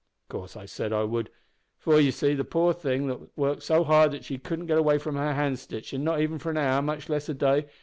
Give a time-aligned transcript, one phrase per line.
[0.25, 1.29] "Of course I said I would,
[1.77, 4.97] for, you see, the poor thing was that hard worked that she couldn't git away
[4.97, 7.65] from her stitch stitchin', not even for an hour, much less a day.